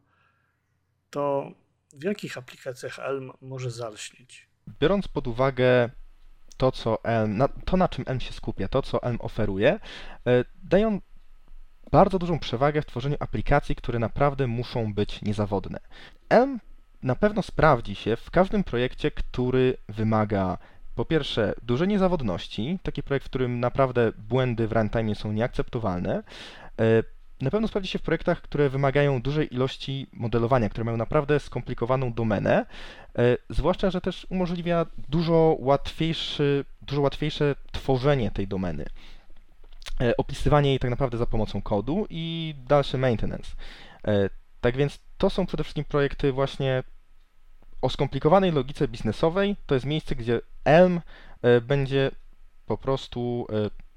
[1.09, 1.51] to
[1.93, 4.49] w jakich aplikacjach Elm może zalśnić?
[4.79, 5.89] Biorąc pod uwagę
[6.57, 9.79] to, co Elm, na, to na czym Elm się skupia, to, co Elm oferuje,
[10.27, 11.01] e, dają
[11.91, 15.79] bardzo dużą przewagę w tworzeniu aplikacji, które naprawdę muszą być niezawodne.
[16.29, 16.59] Elm
[17.03, 20.57] na pewno sprawdzi się w każdym projekcie, który wymaga
[20.95, 26.23] po pierwsze dużej niezawodności, taki projekt, w którym naprawdę błędy w runtime są nieakceptowalne.
[26.79, 27.03] E,
[27.41, 32.13] na pewno sprawdzi się w projektach, które wymagają dużej ilości modelowania, które mają naprawdę skomplikowaną
[32.13, 32.65] domenę,
[33.17, 38.85] e, zwłaszcza, że też umożliwia dużo, łatwiejszy, dużo łatwiejsze tworzenie tej domeny.
[40.01, 43.55] E, opisywanie jej tak naprawdę za pomocą kodu i dalszy maintenance.
[44.07, 44.29] E,
[44.61, 46.83] tak więc to są przede wszystkim projekty właśnie
[47.81, 49.55] o skomplikowanej logice biznesowej.
[49.65, 51.01] To jest miejsce, gdzie Elm
[51.41, 52.11] e, będzie
[52.65, 53.47] po prostu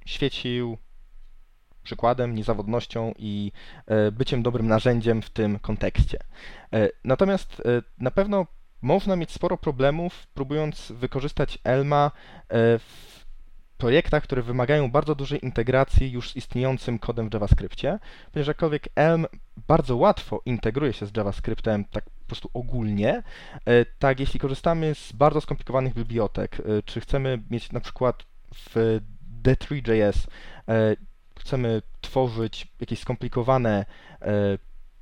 [0.06, 0.78] świecił
[1.82, 3.52] przykładem, niezawodnością i
[4.12, 6.18] byciem dobrym narzędziem w tym kontekście.
[7.04, 7.62] Natomiast
[7.98, 8.46] na pewno
[8.82, 12.10] można mieć sporo problemów, próbując wykorzystać Elma
[12.50, 13.24] w
[13.78, 17.98] projektach, które wymagają bardzo dużej integracji już z istniejącym kodem w JavaScriptie,
[18.32, 19.26] ponieważ jakkolwiek Elm
[19.68, 23.22] bardzo łatwo integruje się z JavaScriptem tak po prostu ogólnie,
[23.64, 29.00] e, tak jeśli korzystamy z bardzo skomplikowanych bibliotek, e, czy chcemy mieć na przykład w
[29.42, 30.26] D3.js,
[30.68, 30.96] e,
[31.38, 33.84] chcemy tworzyć jakieś skomplikowane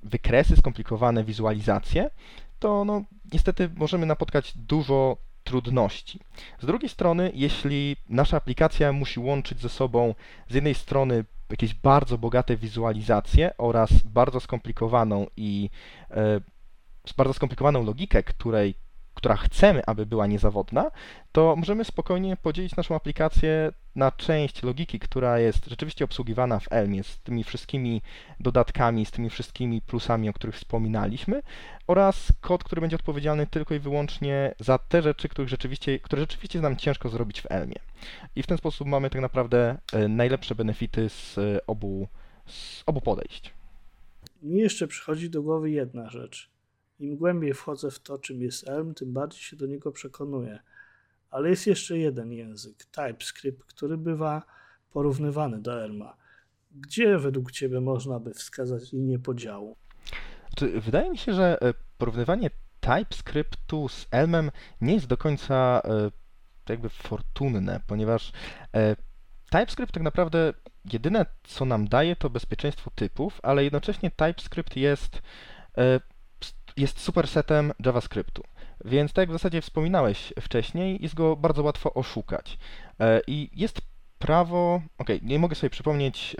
[0.03, 2.11] wykresy, skomplikowane wizualizacje,
[2.59, 6.21] to no, niestety możemy napotkać dużo trudności.
[6.61, 10.15] Z drugiej strony, jeśli nasza aplikacja musi łączyć ze sobą
[10.49, 15.71] z jednej strony jakieś bardzo bogate wizualizacje oraz bardzo skomplikowaną i
[16.11, 16.41] e,
[17.17, 18.75] bardzo skomplikowaną logikę, której
[19.17, 20.91] która chcemy, aby była niezawodna,
[21.33, 27.05] to możemy spokojnie podzielić naszą aplikację na część logiki, która jest rzeczywiście obsługiwana w Elmie
[27.05, 28.03] z tymi wszystkimi
[28.41, 31.43] dodatkami, z tymi wszystkimi plusami, o których wspominaliśmy,
[31.87, 36.61] oraz kod, który będzie odpowiedzialny tylko i wyłącznie za te rzeczy, których rzeczywiście, które rzeczywiście
[36.61, 37.77] nam ciężko zrobić w Elmie.
[38.37, 42.09] I w ten sposób mamy tak naprawdę e, najlepsze benefity z obu,
[42.47, 43.55] z obu podejść.
[44.43, 46.56] Mi jeszcze przychodzi do głowy jedna rzecz
[46.99, 50.59] Im głębiej wchodzę w to, czym jest Elm, tym bardziej się do niego przekonuję.
[51.31, 54.43] Ale jest jeszcze jeden język, TypeScript, który bywa
[54.91, 56.17] porównywany do Elma.
[56.71, 59.77] Gdzie według Ciebie można by wskazać linię podziału?
[60.81, 66.11] Wydaje mi się, że e, porównywanie TypeScriptu z Elmem nie jest do końca e,
[66.69, 68.33] jakby fortunne, ponieważ
[68.77, 68.97] e,
[69.51, 70.53] TypeScript tak naprawdę
[70.93, 75.23] jedyne co nam daje to bezpieczeństwo typów, ale jednocześnie TypeScript jest,
[76.77, 78.43] jest supersetem JavaScriptu.
[78.85, 82.59] Więc tak jak w zasadzie wspominałeś wcześniej, jest go bardzo łatwo oszukać.
[83.27, 83.81] I jest
[84.19, 86.37] prawo, ok, nie mogę sobie przypomnieć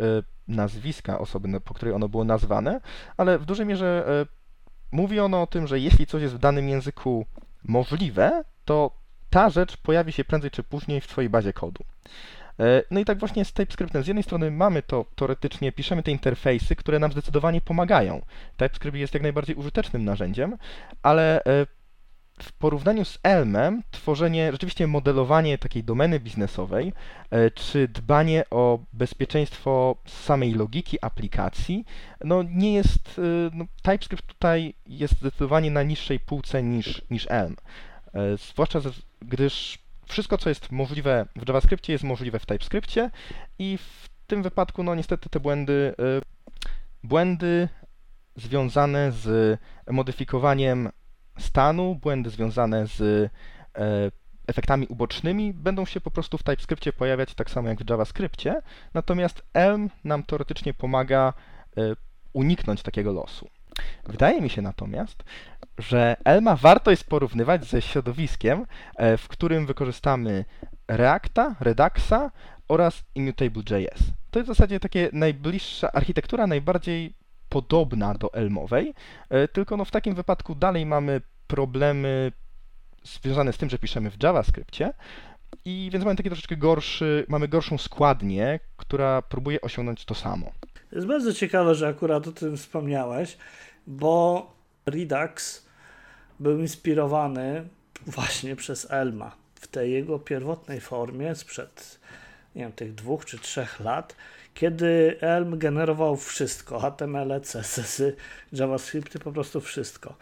[0.49, 2.81] nazwiska osoby, po której ono było nazwane,
[3.17, 4.27] ale w dużej mierze e,
[4.93, 7.27] mówi ono o tym, że jeśli coś jest w danym języku
[7.65, 8.91] możliwe, to
[9.31, 11.85] ta rzecz pojawi się prędzej czy później w Twojej bazie kodu.
[12.61, 14.03] E, no i tak właśnie z TypeScriptem.
[14.03, 18.23] Z jednej strony mamy to teoretycznie, piszemy te interfejsy, które nam zdecydowanie pomagają.
[18.57, 20.57] TypeScript jest jak najbardziej użytecznym narzędziem,
[21.03, 21.67] ale e,
[22.43, 26.93] w porównaniu z Elmem, tworzenie, rzeczywiście modelowanie takiej domeny biznesowej,
[27.31, 31.85] e, czy dbanie o bezpieczeństwo samej logiki aplikacji,
[32.25, 33.21] no nie jest,
[33.53, 37.57] no, TypeScript tutaj jest zdecydowanie na niższej półce niż, niż Elm.
[38.37, 38.81] Zwłaszcza
[39.21, 43.11] gdyż wszystko, co jest możliwe w JavaScriptie, jest możliwe w TypeScriptie
[43.59, 45.95] i w tym wypadku, no niestety te błędy,
[47.03, 47.69] błędy
[48.37, 50.91] związane z modyfikowaniem
[51.39, 54.11] stanu, błędy związane z e,
[54.47, 58.63] efektami ubocznymi będą się po prostu w TypeScriptie pojawiać tak samo jak w JavaScriptie,
[58.95, 61.33] natomiast Elm nam teoretycznie pomaga
[61.77, 61.81] e,
[62.33, 63.49] uniknąć takiego losu.
[64.05, 65.25] Wydaje mi się natomiast,
[65.79, 70.45] że Elma warto jest porównywać ze środowiskiem, e, w którym wykorzystamy
[70.89, 72.31] Reacta, Reduxa
[72.69, 74.01] oraz Immutable.js.
[74.31, 77.15] To jest w zasadzie takie najbliższa architektura, najbardziej
[77.49, 78.95] podobna do Elmowej,
[79.31, 82.33] e, tylko no w takim wypadku dalej mamy problemy
[83.05, 84.93] związane z tym, że piszemy w JavaScriptie
[85.65, 90.53] i więc mamy taki troszeczkę gorszy, mamy gorszą składnię, która próbuje osiągnąć to samo.
[90.91, 93.39] To jest bardzo ciekawe, że akurat o tym wspomniałeś,
[93.87, 94.47] bo
[94.87, 95.66] Redux
[96.41, 97.69] był inspirowany
[98.07, 101.99] właśnie przez Elma w tej jego pierwotnej formie sprzed
[102.57, 104.17] nie wiem, tych dwóch czy trzech lat,
[104.55, 108.03] kiedy Elm generował wszystko, HTML, CSS,
[108.53, 110.17] JavaScripty, po prostu wszystko.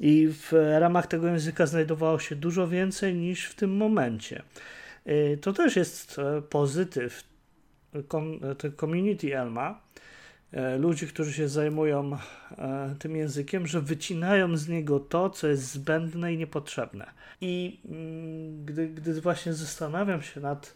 [0.00, 4.42] I w ramach tego języka znajdowało się dużo więcej niż w tym momencie.
[5.06, 7.24] Y, to też jest e, pozytyw
[8.76, 9.85] community Elma, e,
[10.78, 12.18] ludzi, którzy się zajmują
[12.58, 17.06] e, tym językiem, że wycinają z niego to, co jest zbędne i niepotrzebne.
[17.40, 20.74] I mm, gdy, gdy właśnie zastanawiam się nad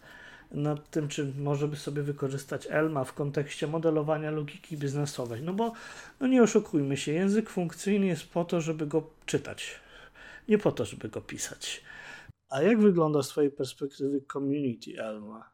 [0.52, 5.42] nad tym, czy może by sobie wykorzystać Elma w kontekście modelowania logiki biznesowej.
[5.42, 5.72] No bo,
[6.20, 9.80] no nie oszukujmy się, język funkcyjny jest po to, żeby go czytać,
[10.48, 11.82] nie po to, żeby go pisać.
[12.50, 15.50] A jak wygląda z Twojej perspektywy community Elma?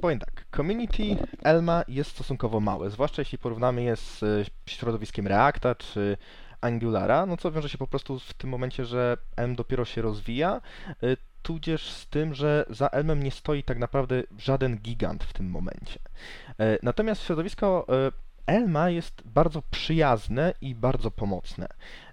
[0.00, 1.02] Powiem tak, community
[1.42, 4.20] Elma jest stosunkowo małe, zwłaszcza jeśli porównamy je z
[4.66, 6.16] środowiskiem Reacta czy
[6.60, 10.60] Angulara, no co wiąże się po prostu w tym momencie, że Elm dopiero się rozwija,
[11.02, 15.50] y, tudzież z tym, że za Elmem nie stoi tak naprawdę żaden gigant w tym
[15.50, 16.00] momencie.
[16.58, 18.12] E, natomiast środowisko e,
[18.46, 21.68] Elma jest bardzo przyjazne i bardzo pomocne.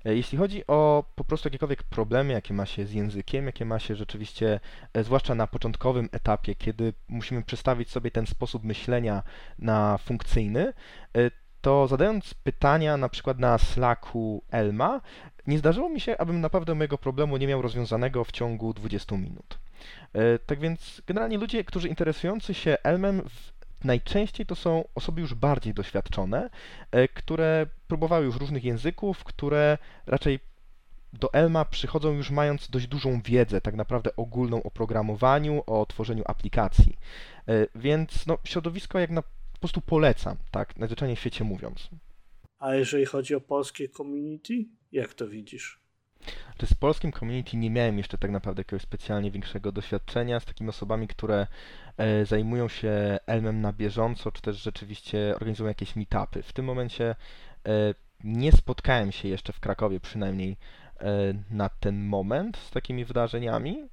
[0.05, 3.79] E, jeśli chodzi o po prostu jakiekolwiek problemy, jakie ma się z językiem, jakie ma
[3.79, 4.59] się rzeczywiście,
[5.03, 9.23] zwłaszcza na początkowym etapie, kiedy musimy przestawić sobie ten sposób myślenia
[9.59, 10.73] na funkcyjny,
[11.61, 15.01] to zadając pytania na przykład na Slacku Elma,
[15.47, 19.59] nie zdarzyło mi się, abym naprawdę mojego problemu nie miał rozwiązanego w ciągu 20 minut.
[20.13, 23.21] E, tak więc generalnie ludzie, którzy interesujący się Elmem
[23.83, 26.49] najczęściej to są osoby już bardziej doświadczone,
[26.91, 30.39] e, które próbowały już różnych języków, które raczej
[31.13, 36.23] do Elma przychodzą już mając dość dużą wiedzę, tak naprawdę ogólną o programowaniu, o tworzeniu
[36.25, 36.97] aplikacji.
[37.47, 41.89] E, więc no, środowisko jak na po prostu polecam, tak, najzwyczajniej w świecie mówiąc.
[42.59, 45.79] A jeżeli chodzi o polskie community, jak to widzisz?
[46.57, 50.69] Czy z polskim community nie miałem jeszcze tak naprawdę jakiegoś specjalnie większego doświadczenia z takimi
[50.69, 51.47] osobami, które
[51.97, 56.43] e, zajmują się Elmem na bieżąco, czy też rzeczywiście organizują jakieś meetupy.
[56.43, 57.15] W tym momencie
[57.67, 60.57] e, nie spotkałem się jeszcze w Krakowie przynajmniej
[60.99, 61.05] e,
[61.51, 63.87] na ten moment z takimi wydarzeniami.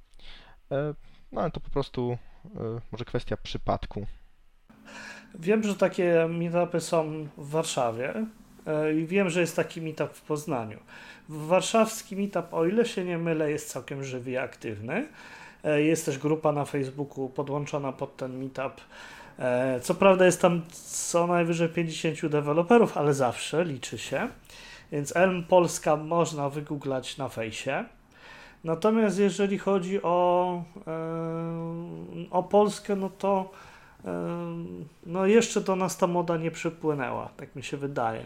[0.71, 0.93] E,
[1.31, 2.59] no ale to po prostu e,
[2.91, 4.05] może kwestia przypadku.
[5.35, 8.25] Wiem, że takie meetupy są w Warszawie
[8.97, 10.79] i wiem, że jest taki meetup w Poznaniu.
[11.29, 15.07] Warszawski meetup, o ile się nie mylę, jest całkiem żywy i aktywny.
[15.63, 18.73] E, jest też grupa na Facebooku podłączona pod ten meetup.
[19.39, 24.27] E, co prawda jest tam co najwyżej 50 deweloperów, ale zawsze liczy się.
[24.91, 27.85] Więc Elm Polska można wygooglać na fejsie.
[28.63, 30.63] Natomiast jeżeli chodzi o,
[32.31, 33.51] o Polskę, no to
[35.05, 38.25] no jeszcze do nas ta moda nie przypłynęła, tak mi się wydaje.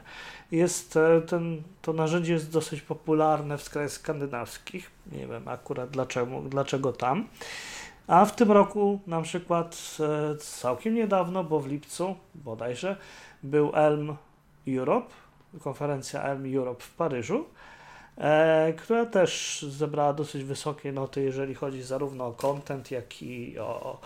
[0.51, 4.91] Jest ten, to narzędzie jest dosyć popularne w krajach skandynawskich.
[5.11, 7.27] Nie wiem akurat dlaczego, dlaczego tam.
[8.07, 9.97] A w tym roku na przykład
[10.39, 12.95] całkiem niedawno, bo w lipcu bodajże,
[13.43, 14.15] był Elm
[14.67, 15.13] Europe,
[15.59, 17.45] konferencja Elm Europe w Paryżu,
[18.17, 23.99] e, która też zebrała dosyć wysokie noty, jeżeli chodzi zarówno o content, jak i o,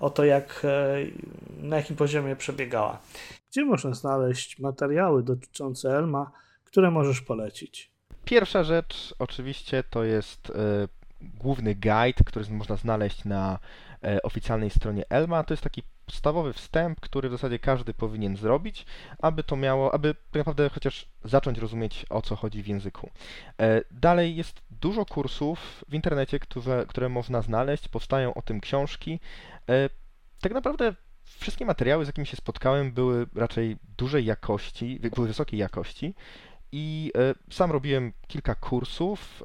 [0.00, 0.96] o to, jak, e,
[1.62, 2.98] na jakim poziomie przebiegała.
[3.50, 6.30] Gdzie można znaleźć materiały dotyczące Elma,
[6.64, 7.90] które możesz polecić?
[8.24, 10.88] Pierwsza rzecz oczywiście to jest e,
[11.20, 13.58] główny guide, który można znaleźć na
[14.04, 15.44] e, oficjalnej stronie Elma.
[15.44, 18.86] To jest taki podstawowy wstęp, który w zasadzie każdy powinien zrobić,
[19.18, 23.10] aby to miało, aby tak naprawdę chociaż zacząć rozumieć o co chodzi w języku.
[23.90, 29.20] Dalej jest dużo kursów w internecie, które, które można znaleźć, powstają o tym książki.
[29.70, 29.90] E,
[30.40, 36.14] tak naprawdę wszystkie materiały, z jakimi się spotkałem, były raczej dużej jakości, były wysokiej jakości
[36.72, 37.12] i
[37.50, 39.42] sam robiłem kilka kursów.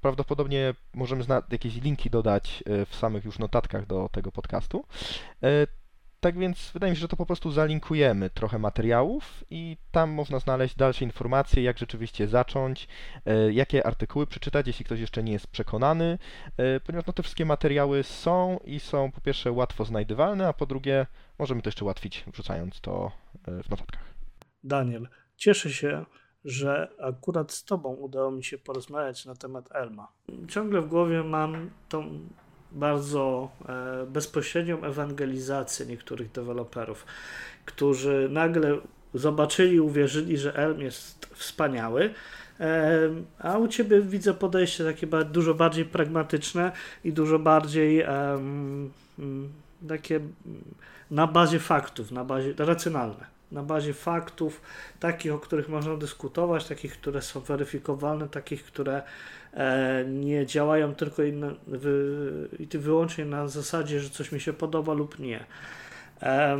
[0.00, 4.84] Prawdopodobnie możemy jakieś linki dodać e, w samych już notatkach do tego podcastu.
[6.22, 10.10] E, tak więc wydaje mi się, że to po prostu zalinkujemy trochę materiałów i tam
[10.10, 12.88] można znaleźć dalsze informacje, jak rzeczywiście zacząć,
[13.26, 16.18] e, jakie artykuły przeczytać, jeśli ktoś jeszcze nie jest przekonany,
[16.86, 21.06] ponieważ no, te wszystkie materiały są i są po pierwsze łatwo znajdywalne, a po drugie
[21.38, 23.12] możemy to jeszcze ułatwić wrzucając to
[23.46, 24.02] w notatkach.
[24.64, 26.04] Daniel, cieszę się,
[26.44, 30.08] że akurat z Tobą udało mi się porozmawiać na temat Elma.
[30.48, 32.20] Ciągle w głowie mam tą
[32.74, 37.06] bardzo e, bezpośrednią ewangelizację niektórych deweloperów,
[37.64, 38.78] którzy nagle
[39.14, 42.10] zobaczyli, uwierzyli, że Elm jest wspaniały,
[42.60, 42.98] e,
[43.38, 46.72] a u Ciebie widzę podejście takie dużo bardziej pragmatyczne
[47.04, 48.38] i dużo bardziej e,
[49.88, 50.20] takie
[51.10, 54.60] na bazie faktów, na bazie racjonalne na bazie faktów,
[55.00, 59.02] takich, o których można dyskutować, takich, które są weryfikowalne, takich, które
[59.54, 64.92] e, nie działają tylko i, wy, i wyłącznie na zasadzie, że coś mi się podoba
[64.92, 65.44] lub nie.
[66.22, 66.58] E,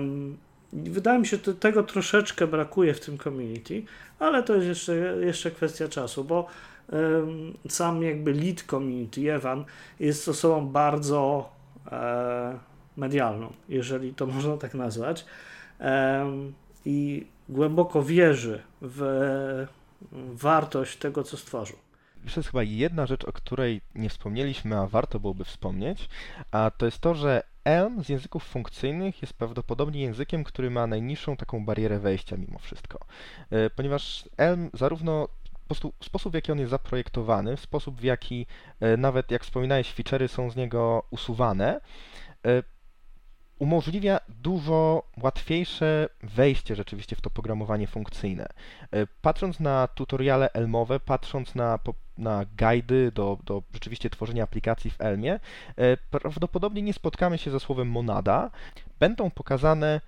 [0.73, 3.83] wydaje mi się, że tego troszeczkę brakuje w tym community,
[4.19, 6.47] ale to jest jeszcze, jeszcze kwestia czasu, bo
[7.69, 9.65] sam jakby lead community, Evan,
[10.01, 11.51] jest osobą bardzo
[11.93, 12.59] e,
[12.97, 15.25] medialną, jeżeli to można tak nazwać
[16.85, 19.67] i głęboko wierzy w
[20.33, 21.77] wartość tego, co stworzył.
[22.35, 26.09] To jest chyba jedna rzecz, o której nie wspomnieliśmy, a warto byłoby wspomnieć,
[26.51, 31.37] a to jest to, że Elm z języków funkcyjnych jest prawdopodobnie językiem, który ma najniższą
[31.37, 32.99] taką barierę wejścia mimo wszystko.
[33.51, 35.29] E, ponieważ Elm zarówno
[36.01, 38.47] sposób, w jaki on jest zaprojektowany, sposób, w jaki
[38.81, 41.81] e, nawet, jak wspominałeś, feature'y są z niego usuwane,
[42.47, 42.63] e,
[43.63, 48.47] umożliwia dużo łatwiejsze wejście rzeczywiście w to programowanie funkcyjne.
[48.91, 51.79] E, patrząc na tutoriale Elmowe, patrząc na,
[52.19, 55.41] na guidy do, do rzeczywiście tworzenia aplikacji w Elmie,
[55.77, 58.51] e, prawdopodobnie nie spotkamy się ze słowem monada.
[58.99, 60.01] Będą pokazane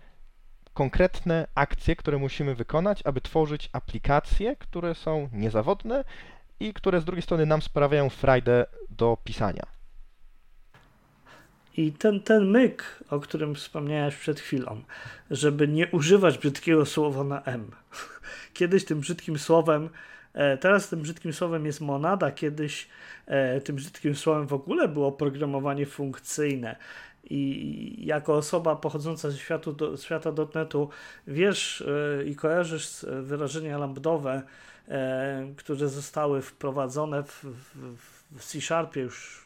[0.72, 6.04] konkretne akcje, które musimy wykonać, aby tworzyć aplikacje, które są niezawodne
[6.60, 9.73] i które z drugiej strony nam sprawiają frajdę do pisania.
[11.76, 14.82] I ten, ten myk, o którym wspomniałeś przed chwilą,
[15.30, 17.70] żeby nie używać brzydkiego słowa na M.
[18.54, 19.88] Kiedyś tym brzydkim słowem,
[20.34, 22.88] e, teraz tym brzydkim słowem jest monada, kiedyś
[23.26, 26.76] e, tym brzydkim słowem w ogóle było programowanie funkcyjne.
[27.30, 30.88] I jako osoba pochodząca ze światu, do, świata dotnetu
[31.26, 31.84] wiesz
[32.20, 34.42] e, i kojarzysz wyrażenia lambdowe,
[35.56, 39.43] które zostały wprowadzone w, w, w C-Sharpie już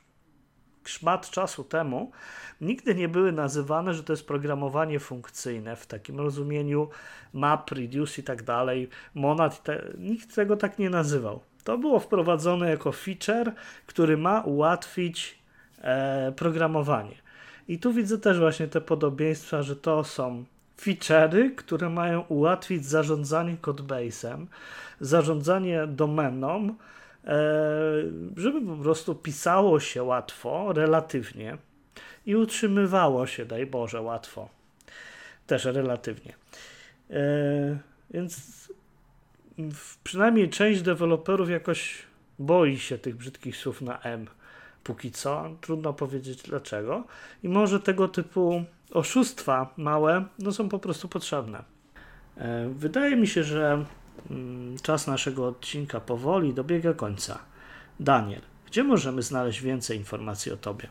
[0.89, 2.11] szmat czasu temu,
[2.61, 6.89] nigdy nie były nazywane, że to jest programowanie funkcyjne w takim rozumieniu
[7.33, 11.41] map, reduce i tak dalej, monad, te, nikt tego tak nie nazywał.
[11.65, 13.53] To było wprowadzone jako feature,
[13.87, 15.39] który ma ułatwić
[15.81, 17.15] e, programowanie.
[17.69, 20.45] I tu widzę też właśnie te podobieństwa, że to są
[20.81, 24.47] feature'y, które mają ułatwić zarządzanie codebase'em,
[25.01, 26.75] zarządzanie domeną,
[28.37, 31.59] żeby po prostu pisało się łatwo, relatywnie
[32.27, 34.49] i utrzymywało się, daj Boże, łatwo.
[35.47, 36.35] Też relatywnie.
[37.11, 37.19] E,
[38.11, 38.69] więc
[40.05, 42.03] przynajmniej część deweloperów jakoś
[42.39, 44.27] boi się tych brzydkich słów na M.
[44.85, 47.05] Póki co, trudno powiedzieć dlaczego.
[47.43, 51.63] I może tego typu oszustwa małe no są po prostu potrzebne.
[52.37, 53.85] E, wydaje mi się, że
[54.83, 57.39] czas naszego odcinka powoli dobiega końca.
[58.01, 60.89] Daniel, gdzie możemy znaleźć więcej informacji o Tobie?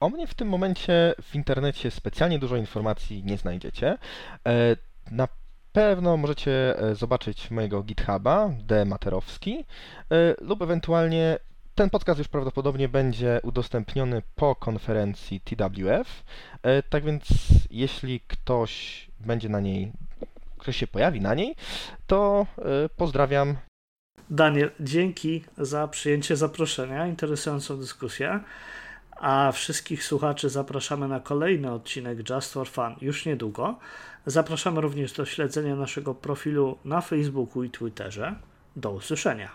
[0.00, 3.98] O mnie w tym momencie w internecie specjalnie dużo informacji nie znajdziecie.
[4.46, 4.76] E,
[5.10, 5.28] na
[5.72, 8.84] pewno możecie e, zobaczyć mojego GitHuba, D.
[8.84, 9.64] Materowski,
[10.10, 11.38] e, lub ewentualnie
[11.74, 16.24] ten podcast już prawdopodobnie będzie udostępniony po konferencji TWF.
[16.90, 17.24] Tak więc,
[17.70, 19.92] jeśli ktoś będzie na niej,
[20.66, 21.54] ktoś się pojawi na niej,
[22.06, 22.46] to
[22.96, 23.56] pozdrawiam.
[24.30, 28.40] Daniel, dzięki za przyjęcie zaproszenia, interesującą dyskusję.
[29.16, 33.78] A wszystkich słuchaczy zapraszamy na kolejny odcinek Just for Fun już niedługo.
[34.26, 38.34] Zapraszamy również do śledzenia naszego profilu na Facebooku i Twitterze.
[38.76, 39.50] Do usłyszenia.